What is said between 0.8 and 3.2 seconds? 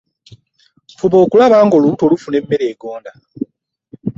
fuba okulaba nga olubuto lufuna emmere egoonda